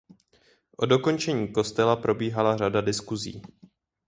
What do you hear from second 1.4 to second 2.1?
kostela